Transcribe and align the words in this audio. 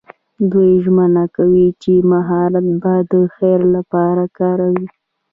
دوی 0.51 0.71
ژمنه 0.83 1.23
کوي 1.35 1.67
چې 1.81 1.93
مهارت 2.11 2.67
به 2.81 2.93
د 3.11 3.13
خیر 3.35 3.59
لپاره 3.75 4.23
کاروي. 4.37 4.87